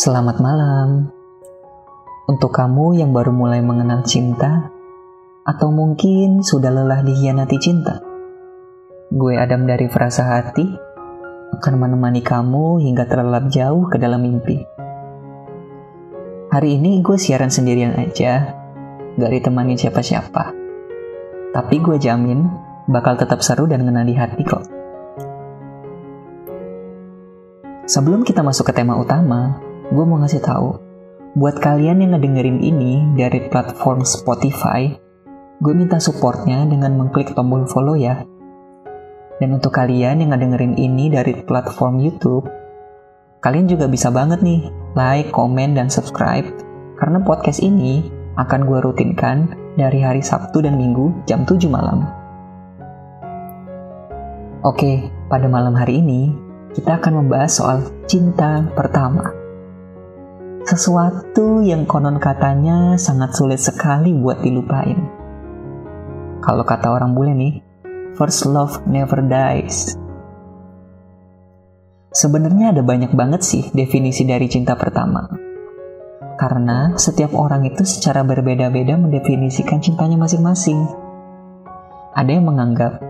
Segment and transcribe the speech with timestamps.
[0.00, 1.12] Selamat malam.
[2.24, 4.72] Untuk kamu yang baru mulai mengenal cinta,
[5.44, 8.00] atau mungkin sudah lelah dikhianati cinta,
[9.12, 10.64] gue Adam dari Frasa Hati
[11.52, 14.64] akan menemani kamu hingga terlelap jauh ke dalam mimpi.
[16.48, 18.56] Hari ini gue siaran sendirian aja,
[19.20, 20.44] gak ditemani siapa-siapa.
[21.52, 22.48] Tapi gue jamin
[22.88, 24.64] bakal tetap seru dan ngena di hati kok.
[27.84, 30.70] Sebelum kita masuk ke tema utama, gue mau ngasih tahu,
[31.34, 34.86] buat kalian yang ngedengerin ini dari platform Spotify,
[35.58, 38.22] gue minta supportnya dengan mengklik tombol follow ya.
[39.42, 42.46] Dan untuk kalian yang ngedengerin ini dari platform YouTube,
[43.42, 46.46] kalian juga bisa banget nih like, komen, dan subscribe
[47.02, 48.06] karena podcast ini
[48.38, 52.06] akan gue rutinkan dari hari Sabtu dan Minggu jam 7 malam.
[54.62, 56.30] Oke, pada malam hari ini
[56.78, 59.39] kita akan membahas soal cinta pertama.
[60.60, 65.00] Sesuatu yang konon katanya sangat sulit sekali buat dilupain.
[66.44, 67.64] Kalau kata orang bule nih,
[68.12, 69.96] first love never dies.
[72.12, 75.32] Sebenarnya ada banyak banget sih definisi dari cinta pertama.
[76.36, 80.84] Karena setiap orang itu secara berbeda-beda mendefinisikan cintanya masing-masing.
[82.12, 83.00] Ada yang menganggap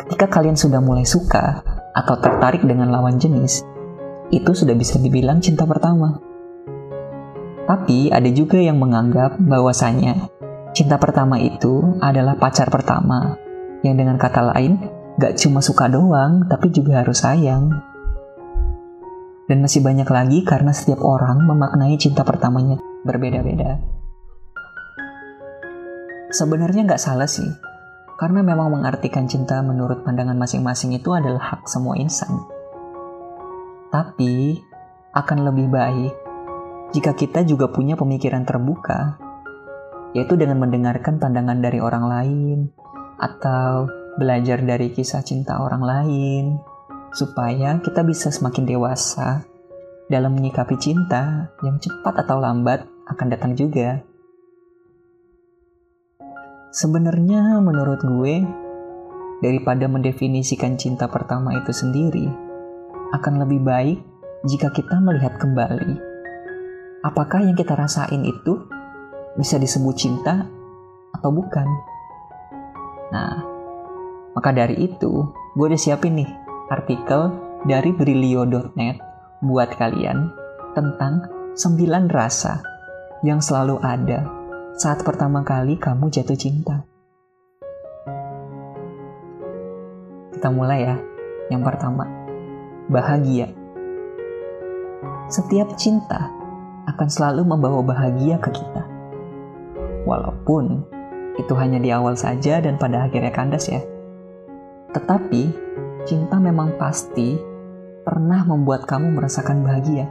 [0.00, 1.60] ketika kalian sudah mulai suka
[1.92, 3.64] atau tertarik dengan lawan jenis,
[4.32, 6.25] itu sudah bisa dibilang cinta pertama.
[7.66, 10.30] Tapi ada juga yang menganggap bahwasanya
[10.70, 13.34] cinta pertama itu adalah pacar pertama,
[13.82, 14.78] yang dengan kata lain
[15.18, 17.74] gak cuma suka doang, tapi juga harus sayang.
[19.50, 23.82] Dan masih banyak lagi karena setiap orang memaknai cinta pertamanya berbeda-beda.
[26.30, 27.50] Sebenarnya gak salah sih,
[28.18, 32.46] karena memang mengartikan cinta menurut pandangan masing-masing itu adalah hak semua insan.
[33.90, 34.60] Tapi,
[35.16, 36.25] akan lebih baik
[36.96, 39.20] jika kita juga punya pemikiran terbuka,
[40.16, 42.58] yaitu dengan mendengarkan pandangan dari orang lain
[43.20, 43.84] atau
[44.16, 46.44] belajar dari kisah cinta orang lain,
[47.12, 49.44] supaya kita bisa semakin dewasa
[50.08, 54.00] dalam menyikapi cinta yang cepat atau lambat akan datang juga.
[56.72, 58.40] Sebenarnya menurut gue,
[59.44, 62.24] daripada mendefinisikan cinta pertama itu sendiri,
[63.12, 64.00] akan lebih baik
[64.48, 66.15] jika kita melihat kembali
[67.06, 68.66] apakah yang kita rasain itu
[69.38, 70.50] bisa disebut cinta
[71.14, 71.68] atau bukan.
[73.14, 73.46] Nah,
[74.34, 76.30] maka dari itu, gue udah siapin nih
[76.66, 77.30] artikel
[77.62, 78.98] dari brilio.net
[79.46, 80.34] buat kalian
[80.74, 82.58] tentang 9 rasa
[83.22, 84.26] yang selalu ada
[84.74, 86.82] saat pertama kali kamu jatuh cinta.
[90.36, 90.96] Kita mulai ya.
[91.46, 92.04] Yang pertama,
[92.90, 93.54] bahagia.
[95.30, 96.35] Setiap cinta
[96.86, 98.82] akan selalu membawa bahagia ke kita.
[100.06, 100.86] Walaupun
[101.36, 103.82] itu hanya di awal saja dan pada akhirnya kandas ya.
[104.94, 105.42] Tetapi,
[106.08, 107.36] cinta memang pasti
[108.06, 110.06] pernah membuat kamu merasakan bahagia.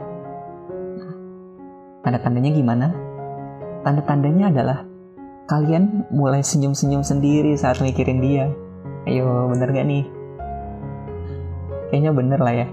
[1.00, 1.12] Nah,
[2.04, 2.88] tanda-tandanya gimana?
[3.82, 4.78] Tanda-tandanya adalah
[5.48, 8.52] kalian mulai senyum-senyum sendiri saat mikirin dia.
[9.08, 10.04] Ayo, bener gak nih?
[11.90, 12.68] Kayaknya bener lah ya.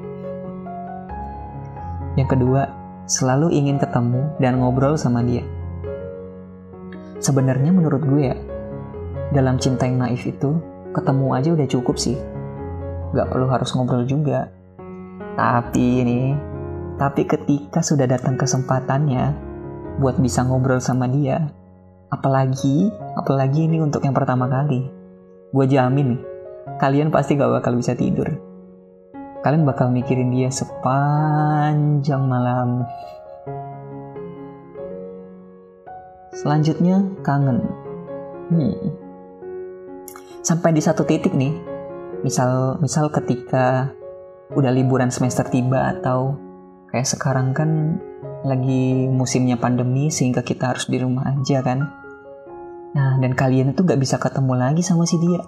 [2.14, 5.44] Yang kedua, selalu ingin ketemu dan ngobrol sama dia.
[7.20, 8.38] Sebenarnya menurut gue ya,
[9.32, 10.60] dalam cinta yang naif itu,
[10.96, 12.16] ketemu aja udah cukup sih.
[13.16, 14.52] Gak perlu harus ngobrol juga.
[15.36, 16.22] Tapi ini,
[17.00, 19.34] tapi ketika sudah datang kesempatannya
[20.00, 21.48] buat bisa ngobrol sama dia,
[22.12, 24.88] apalagi, apalagi ini untuk yang pertama kali,
[25.52, 26.22] gue jamin nih,
[26.80, 28.53] kalian pasti gak bakal bisa tidur
[29.44, 32.88] kalian bakal mikirin dia sepanjang malam.
[36.32, 37.60] Selanjutnya kangen.
[38.48, 38.96] Hmm.
[40.44, 41.52] Sampai di satu titik nih,
[42.24, 43.92] misal misal ketika
[44.56, 46.40] udah liburan semester tiba atau
[46.92, 48.00] kayak sekarang kan
[48.48, 51.80] lagi musimnya pandemi sehingga kita harus di rumah aja kan.
[52.94, 55.42] Nah, dan kalian itu gak bisa ketemu lagi sama si dia.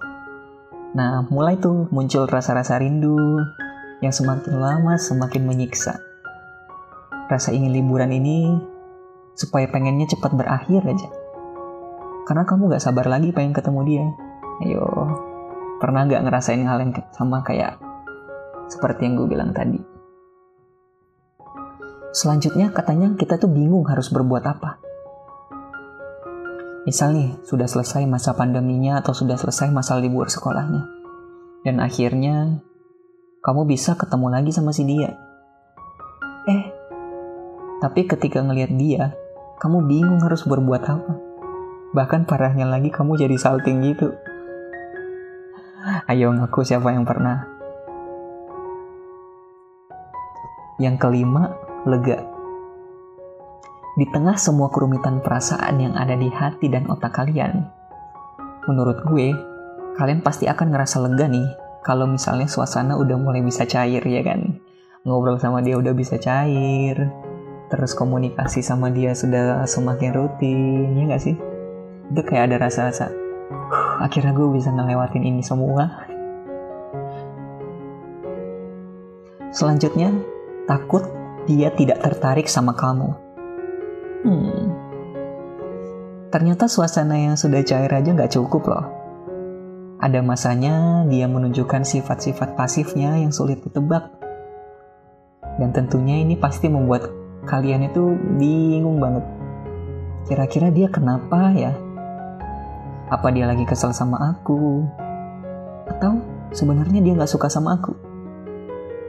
[0.96, 3.38] Nah, mulai tuh muncul rasa-rasa rindu,
[4.04, 6.00] yang semakin lama semakin menyiksa.
[7.32, 8.60] Rasa ingin liburan ini
[9.36, 11.10] supaya pengennya cepat berakhir aja.
[12.26, 14.06] Karena kamu gak sabar lagi pengen ketemu dia.
[14.66, 14.86] Ayo,
[15.78, 17.78] pernah gak ngerasain hal yang sama kayak
[18.72, 19.78] seperti yang gue bilang tadi?
[22.16, 24.80] Selanjutnya katanya kita tuh bingung harus berbuat apa.
[26.88, 30.86] Misal nih, sudah selesai masa pandeminya atau sudah selesai masa libur sekolahnya.
[31.66, 32.62] Dan akhirnya
[33.46, 35.14] kamu bisa ketemu lagi sama si dia.
[36.50, 36.66] Eh,
[37.78, 39.14] Tapi ketika ngelihat dia,
[39.62, 41.14] kamu bingung harus berbuat apa.
[41.94, 44.18] Bahkan parahnya lagi kamu jadi salting gitu.
[46.10, 47.46] Ayo ngaku siapa yang pernah.
[50.82, 51.54] Yang kelima,
[51.86, 52.26] lega.
[53.94, 57.70] Di tengah semua kerumitan perasaan yang ada di hati dan otak kalian,
[58.66, 59.30] menurut gue,
[60.02, 64.58] kalian pasti akan ngerasa lega nih kalau misalnya suasana udah mulai bisa cair ya kan.
[65.06, 66.98] Ngobrol sama dia udah bisa cair,
[67.70, 71.38] terus komunikasi sama dia sudah semakin rutin, ya gak sih?
[72.10, 73.14] Itu kayak ada rasa-rasa,
[74.02, 76.10] akhirnya gue bisa ngelewatin ini semua.
[79.54, 80.10] Selanjutnya,
[80.66, 81.06] takut
[81.46, 83.14] dia tidak tertarik sama kamu.
[84.26, 84.74] Hmm.
[86.34, 89.05] Ternyata suasana yang sudah cair aja nggak cukup loh.
[89.96, 94.12] Ada masanya dia menunjukkan sifat-sifat pasifnya yang sulit ditebak.
[95.56, 97.08] Dan tentunya ini pasti membuat
[97.48, 99.24] kalian itu bingung banget.
[100.28, 101.72] Kira-kira dia kenapa ya?
[103.08, 104.84] Apa dia lagi kesel sama aku?
[105.88, 106.20] Atau
[106.52, 107.96] sebenarnya dia nggak suka sama aku?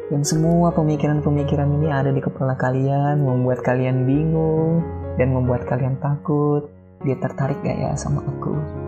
[0.07, 4.87] Dan semua pemikiran-pemikiran ini ada di kepala kalian, membuat kalian bingung,
[5.19, 6.71] dan membuat kalian takut.
[7.03, 8.86] Dia tertarik gak ya sama aku?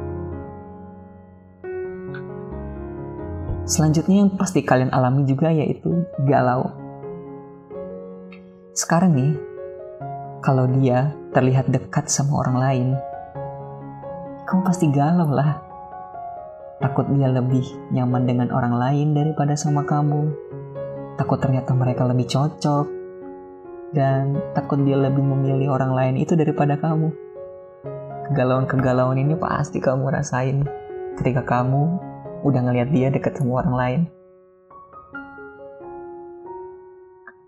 [3.68, 6.72] Selanjutnya yang pasti kalian alami juga yaitu galau.
[8.72, 9.36] Sekarang nih,
[10.40, 12.88] kalau dia terlihat dekat sama orang lain,
[14.48, 15.60] kamu pasti galau lah.
[16.80, 20.48] Takut dia lebih nyaman dengan orang lain daripada sama kamu
[21.18, 22.86] takut ternyata mereka lebih cocok,
[23.90, 27.10] dan takut dia lebih memilih orang lain itu daripada kamu.
[28.30, 30.62] Kegalauan-kegalauan ini pasti kamu rasain
[31.18, 31.98] ketika kamu
[32.42, 34.00] udah ngeliat dia deket sama orang lain.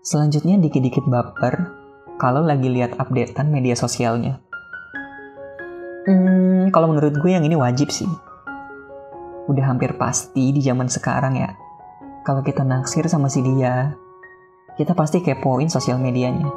[0.01, 1.69] Selanjutnya dikit-dikit baper
[2.17, 4.41] kalau lagi lihat updatean media sosialnya.
[6.09, 8.09] Hmm, kalau menurut gue yang ini wajib sih.
[9.45, 11.53] Udah hampir pasti di zaman sekarang ya,
[12.25, 13.93] kalau kita naksir sama si dia,
[14.77, 16.49] kita pasti kepoin sosial medianya.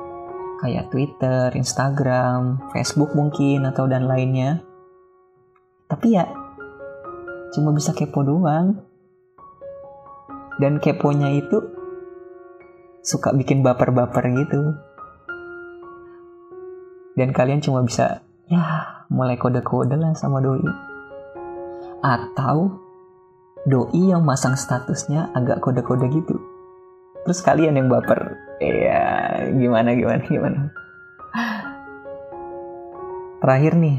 [0.64, 4.64] Kayak Twitter, Instagram, Facebook mungkin, atau dan lainnya.
[5.88, 6.24] Tapi ya,
[7.54, 8.82] cuma bisa kepo doang.
[10.58, 11.62] Dan keponya itu
[13.02, 14.74] suka bikin baper-baper gitu.
[17.14, 20.62] Dan kalian cuma bisa, ya mulai kode-kode lah sama doi.
[22.02, 22.78] Atau
[23.66, 26.38] doi yang masang statusnya agak kode-kode gitu.
[27.24, 28.36] Terus kalian yang baper.
[28.58, 29.02] Iya,
[29.58, 30.60] gimana gimana gimana.
[33.42, 33.98] Terakhir nih.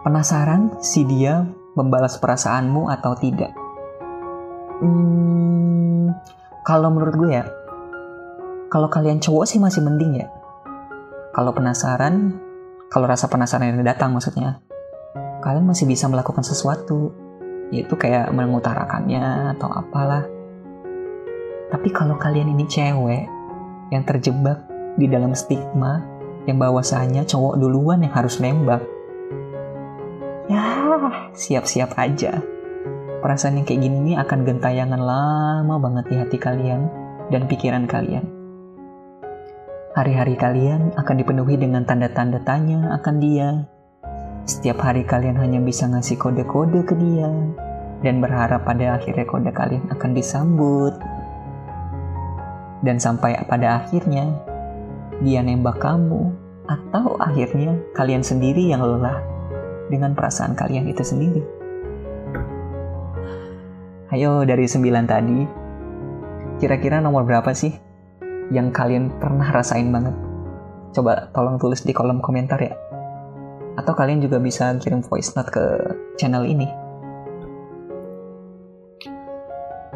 [0.00, 1.44] Penasaran si dia
[1.80, 3.56] membalas perasaanmu atau tidak?
[4.84, 6.12] Hmm,
[6.64, 7.44] kalau menurut gue ya,
[8.68, 10.28] kalau kalian cowok sih masih mending ya.
[11.32, 12.36] Kalau penasaran,
[12.92, 14.60] kalau rasa penasaran yang datang maksudnya,
[15.40, 17.12] kalian masih bisa melakukan sesuatu
[17.70, 20.26] yaitu kayak mengutarakannya atau apalah.
[21.70, 23.30] Tapi kalau kalian ini cewek
[23.94, 24.66] yang terjebak
[24.98, 26.02] di dalam stigma
[26.50, 28.82] yang bahwasanya cowok duluan yang harus nembak,
[30.50, 30.79] ya
[31.36, 32.40] siap-siap aja.
[33.20, 36.88] Perasaan yang kayak gini nih akan gentayangan lama banget di hati kalian
[37.28, 38.24] dan pikiran kalian.
[39.92, 43.66] Hari-hari kalian akan dipenuhi dengan tanda-tanda tanya akan dia,
[44.46, 47.28] setiap hari kalian hanya bisa ngasih kode-kode ke dia
[48.00, 50.94] dan berharap pada akhirnya kode kalian akan disambut.
[52.80, 54.32] Dan sampai pada akhirnya
[55.20, 56.32] dia nembak kamu
[56.64, 59.39] atau akhirnya kalian sendiri yang lelah
[59.90, 61.42] dengan perasaan kalian itu sendiri.
[64.14, 65.38] Ayo dari sembilan tadi,
[66.62, 67.74] kira-kira nomor berapa sih
[68.54, 70.14] yang kalian pernah rasain banget?
[70.94, 72.74] Coba tolong tulis di kolom komentar ya
[73.80, 75.64] atau kalian juga bisa kirim voice note ke
[76.20, 76.68] channel ini.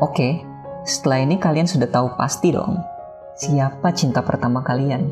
[0.00, 0.40] Oke,
[0.88, 2.80] setelah ini kalian sudah tahu pasti dong
[3.34, 5.10] siapa cinta pertama kalian.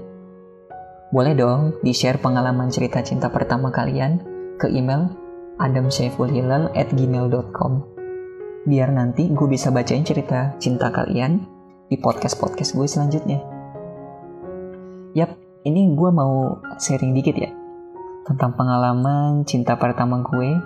[1.12, 4.31] Boleh dong di-share pengalaman cerita cinta pertama kalian
[4.62, 5.11] ke email
[5.59, 7.73] adamsyaifulhilal@gmail.com.
[8.62, 11.42] Biar nanti gue bisa bacain cerita cinta kalian
[11.90, 13.42] di podcast-podcast gue selanjutnya.
[15.19, 15.35] Yap,
[15.66, 17.50] ini gue mau sharing dikit ya
[18.23, 20.62] tentang pengalaman cinta pertama gue.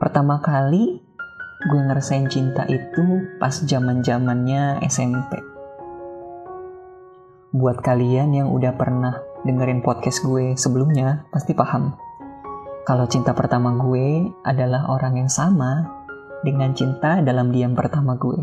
[0.00, 1.04] Pertama kali
[1.62, 5.36] gue ngerasain cinta itu pas zaman zamannya SMP.
[7.52, 11.92] Buat kalian yang udah pernah dengerin podcast gue sebelumnya, pasti paham.
[12.82, 15.86] Kalau cinta pertama gue adalah orang yang sama
[16.42, 18.42] dengan cinta dalam diam pertama gue.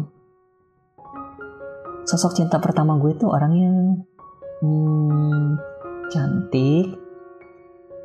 [2.07, 3.99] sosok cinta pertama gue tuh orangnya
[4.63, 5.59] hmm,
[6.09, 6.87] cantik,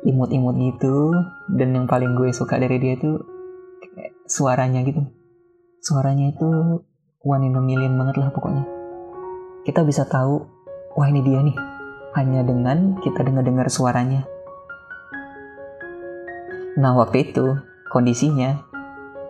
[0.03, 1.09] imut-imut gitu,
[1.55, 3.23] dan yang paling gue suka dari dia tuh
[4.27, 5.01] suaranya gitu.
[5.81, 6.49] Suaranya itu
[7.23, 8.67] one in a million banget lah pokoknya.
[9.63, 10.43] Kita bisa tahu,
[10.99, 11.57] wah ini dia nih,
[12.19, 14.34] hanya dengan kita dengar-dengar suaranya.
[16.75, 17.55] Nah waktu itu
[17.87, 18.59] kondisinya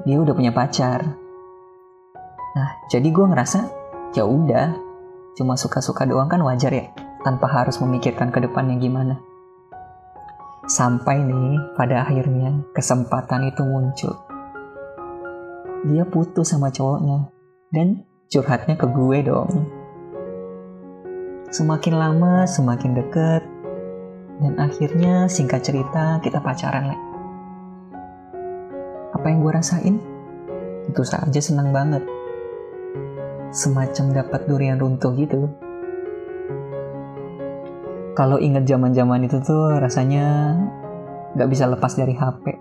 [0.02, 1.06] dia udah punya pacar.
[2.58, 3.60] Nah jadi gue ngerasa
[4.18, 4.74] ya udah
[5.38, 6.90] cuma suka-suka doang kan wajar ya
[7.22, 9.22] tanpa harus memikirkan ke depannya gimana.
[10.66, 14.18] Sampai nih pada akhirnya kesempatan itu muncul.
[15.86, 17.30] Dia putus sama cowoknya
[17.70, 19.70] dan curhatnya ke gue dong.
[21.54, 23.46] Semakin lama semakin deket
[24.42, 27.05] dan akhirnya singkat cerita kita pacaran lagi
[29.26, 29.96] apa yang gue rasain?
[30.86, 32.06] Tentu saja senang banget.
[33.50, 35.50] Semacam dapat durian runtuh gitu.
[38.14, 40.54] Kalau inget zaman-zaman itu tuh rasanya
[41.34, 42.54] gak bisa lepas dari HP.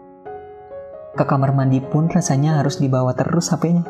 [1.13, 3.85] Ke kamar mandi pun rasanya harus dibawa terus HP-nya.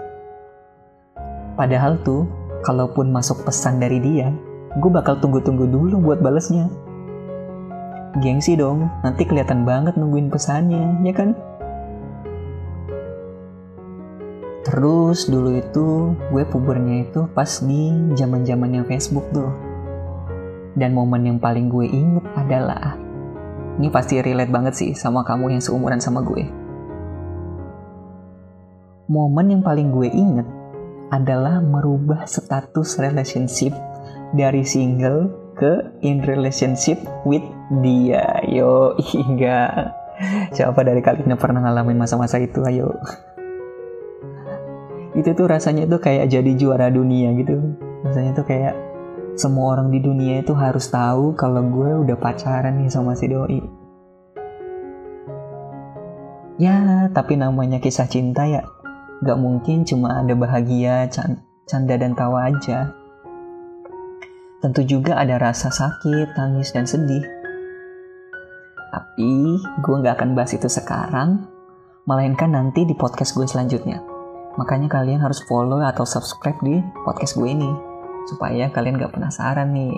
[1.55, 2.27] Padahal tuh,
[2.67, 4.35] kalaupun masuk pesan dari dia,
[4.75, 6.67] gue bakal tunggu-tunggu dulu buat balesnya.
[8.19, 11.39] Gengsi dong, nanti kelihatan banget nungguin pesannya, ya kan?
[14.75, 19.47] Terus dulu itu gue pubernya itu pas di zaman zamannya Facebook tuh.
[20.75, 22.99] Dan momen yang paling gue inget adalah
[23.79, 26.51] ini pasti relate banget sih sama kamu yang seumuran sama gue.
[29.07, 30.49] Momen yang paling gue inget
[31.15, 33.71] adalah merubah status relationship
[34.35, 37.47] dari single ke in relationship with
[37.79, 38.43] dia.
[38.51, 39.95] Yo, hingga
[40.59, 42.67] siapa dari kalian yang pernah ngalamin masa-masa itu?
[42.67, 42.91] Ayo
[45.15, 47.55] itu tuh rasanya tuh kayak jadi juara dunia gitu.
[48.03, 48.75] Rasanya tuh kayak
[49.39, 53.63] semua orang di dunia itu harus tahu kalau gue udah pacaran nih sama si doi.
[56.59, 58.63] Ya tapi namanya kisah cinta ya
[59.23, 61.07] gak mungkin cuma ada bahagia
[61.67, 62.91] canda dan tawa aja.
[64.63, 67.23] Tentu juga ada rasa sakit tangis dan sedih.
[68.91, 71.47] Tapi gue gak akan bahas itu sekarang
[72.07, 74.14] melainkan nanti di podcast gue selanjutnya
[74.55, 77.71] Makanya kalian harus follow atau subscribe di podcast gue ini.
[78.31, 79.95] Supaya kalian gak penasaran nih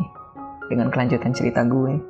[0.72, 2.00] dengan kelanjutan cerita gue.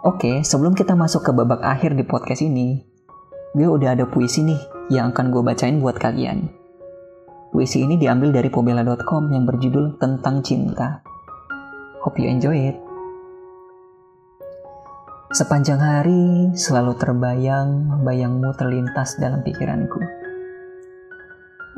[0.00, 2.82] Oke, sebelum kita masuk ke babak akhir di podcast ini,
[3.54, 6.50] gue udah ada puisi nih yang akan gue bacain buat kalian.
[7.50, 11.02] Puisi ini diambil dari pobela.com yang berjudul Tentang Cinta.
[12.00, 12.76] Hope you enjoy it.
[15.30, 20.20] Sepanjang hari selalu terbayang bayangmu terlintas dalam pikiranku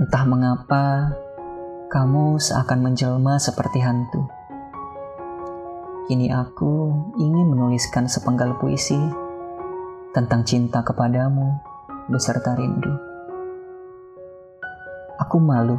[0.02, 1.14] Entah mengapa,
[1.86, 4.26] kamu seakan menjelma seperti hantu.
[6.10, 6.90] Kini aku
[7.22, 8.98] ingin menuliskan sepenggal puisi
[10.10, 11.54] tentang cinta kepadamu
[12.10, 12.90] beserta rindu.
[15.22, 15.78] Aku malu.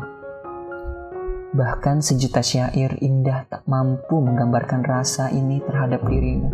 [1.52, 6.48] Bahkan sejuta syair indah tak mampu menggambarkan rasa ini terhadap dirimu.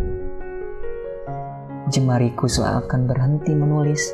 [1.93, 4.09] Jemariku seakan berhenti menulis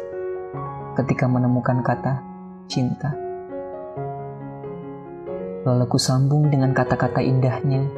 [0.99, 2.19] ketika menemukan kata
[2.67, 3.24] cinta.
[5.65, 7.89] Lalu ku sambung dengan kata-kata indahnya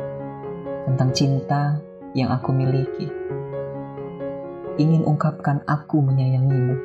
[0.88, 1.83] tentang cinta
[2.15, 3.12] yang aku miliki.
[4.79, 6.79] Ingin ungkapkan aku menyayangimu.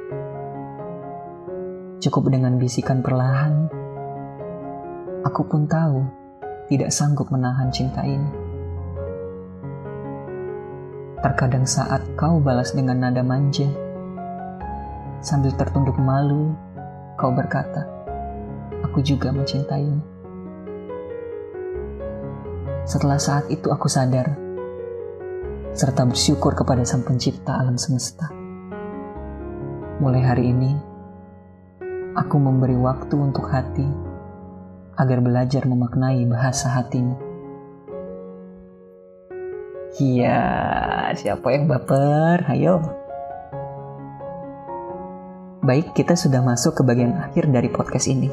[2.02, 3.70] Cukup dengan bisikan perlahan,
[5.22, 6.02] aku pun tahu
[6.66, 8.32] tidak sanggup menahan cinta ini.
[11.22, 13.70] Terkadang saat kau balas dengan nada manja,
[15.22, 16.58] sambil tertunduk malu,
[17.14, 17.86] kau berkata,
[18.82, 20.11] "Aku juga mencintaimu."
[22.82, 24.34] Setelah saat itu aku sadar,
[25.70, 28.26] serta bersyukur kepada Sang Pencipta alam semesta.
[30.02, 30.74] Mulai hari ini,
[32.18, 33.86] aku memberi waktu untuk hati
[34.98, 37.14] agar belajar memaknai bahasa hatimu.
[40.02, 40.42] Iya,
[41.14, 42.50] siapa yang baper?
[42.50, 42.82] Ayo.
[45.62, 48.26] Baik, kita sudah masuk ke bagian akhir dari podcast ini.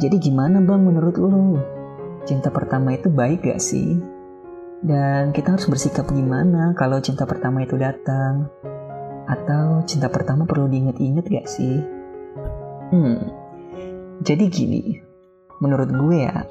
[0.00, 1.83] Jadi gimana bang menurut lu?
[2.24, 4.00] Cinta pertama itu baik gak sih?
[4.84, 8.48] Dan kita harus bersikap gimana kalau cinta pertama itu datang?
[9.24, 11.80] Atau cinta pertama perlu diinget-inget gak sih?
[12.92, 13.32] Hmm,
[14.20, 15.00] jadi gini,
[15.60, 16.44] menurut gue ya,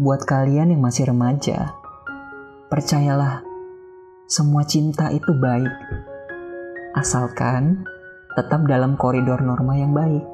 [0.00, 1.76] buat kalian yang masih remaja,
[2.72, 3.44] percayalah,
[4.24, 5.72] semua cinta itu baik.
[6.96, 7.84] Asalkan
[8.36, 10.24] tetap dalam koridor norma yang baik.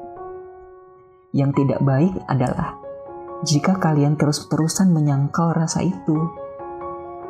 [1.35, 2.84] Yang tidak baik adalah
[3.45, 6.17] jika kalian terus-terusan menyangkal rasa itu,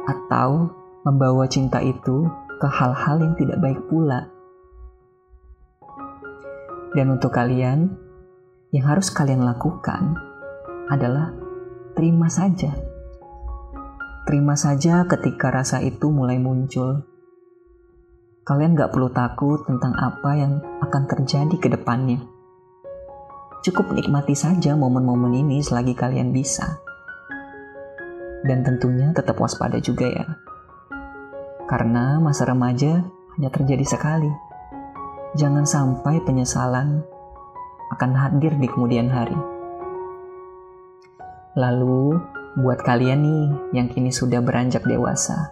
[0.08, 0.72] atau
[1.04, 4.32] membawa cinta itu ke hal-hal yang tidak baik pula.
[6.96, 8.00] Dan untuk kalian,
[8.72, 10.16] yang harus kalian lakukan
[10.88, 11.36] adalah
[12.00, 12.72] terima saja.
[14.24, 17.04] Terima saja ketika rasa itu mulai muncul.
[18.48, 22.35] Kalian gak perlu takut tentang apa yang akan terjadi ke depannya
[23.66, 26.78] Cukup nikmati saja momen-momen ini selagi kalian bisa.
[28.46, 30.38] Dan tentunya tetap waspada juga ya.
[31.66, 33.02] Karena masa remaja
[33.34, 34.30] hanya terjadi sekali.
[35.34, 37.02] Jangan sampai penyesalan
[37.90, 39.34] akan hadir di kemudian hari.
[41.58, 42.22] Lalu,
[42.62, 43.46] buat kalian nih
[43.82, 45.50] yang kini sudah beranjak dewasa,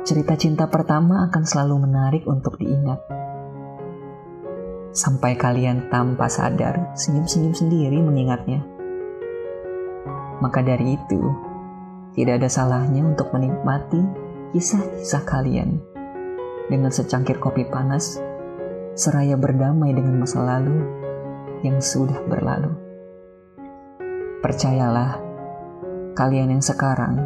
[0.00, 3.27] cerita cinta pertama akan selalu menarik untuk diingat
[4.98, 8.66] sampai kalian tanpa sadar senyum-senyum sendiri mengingatnya.
[10.42, 11.22] Maka dari itu,
[12.18, 14.02] tidak ada salahnya untuk menikmati
[14.50, 15.78] kisah-kisah kalian
[16.66, 18.18] dengan secangkir kopi panas,
[18.98, 20.82] seraya berdamai dengan masa lalu
[21.62, 22.74] yang sudah berlalu.
[24.42, 25.22] Percayalah,
[26.18, 27.22] kalian yang sekarang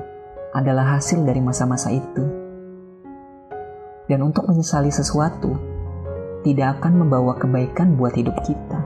[0.53, 2.25] adalah hasil dari masa-masa itu.
[4.13, 5.72] Dan untuk menyesali sesuatu,
[6.43, 8.83] tidak akan membawa kebaikan buat hidup kita.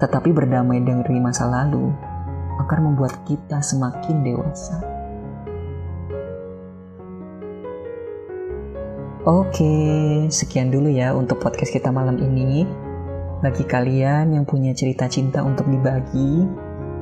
[0.00, 1.92] Tetapi berdamai dengan masa lalu
[2.58, 4.82] akan membuat kita semakin dewasa.
[9.28, 9.68] Oke,
[10.32, 12.64] sekian dulu ya untuk podcast kita malam ini.
[13.44, 16.48] Bagi kalian yang punya cerita cinta untuk dibagi,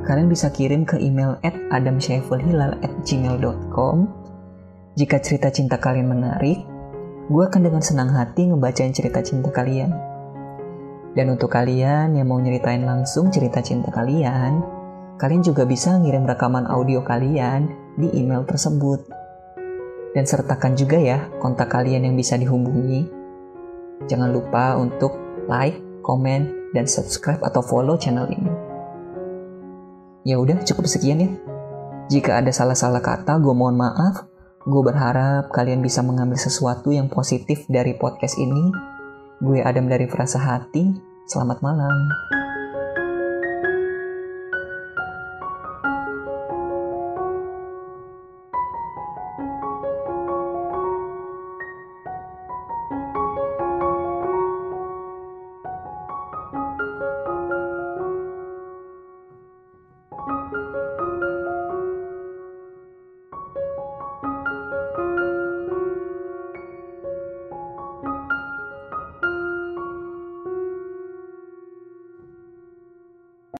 [0.02, 3.96] kalian bisa kirim ke email at adamsyaifulhilal@gmail.com.
[4.96, 6.64] Jika cerita cinta kalian menarik,
[7.26, 9.90] gue akan dengan senang hati ngebacain cerita cinta kalian.
[11.16, 14.62] Dan untuk kalian yang mau nyeritain langsung cerita cinta kalian,
[15.16, 19.08] kalian juga bisa ngirim rekaman audio kalian di email tersebut.
[20.12, 23.08] Dan sertakan juga ya kontak kalian yang bisa dihubungi.
[24.06, 25.16] Jangan lupa untuk
[25.48, 28.52] like, komen, dan subscribe atau follow channel ini.
[30.28, 31.30] Ya udah cukup sekian ya.
[32.06, 34.35] Jika ada salah-salah kata, gue mohon maaf.
[34.66, 38.74] Gue berharap kalian bisa mengambil sesuatu yang positif dari podcast ini.
[39.38, 40.90] Gue Adam dari Frasa Hati.
[41.22, 41.94] Selamat malam.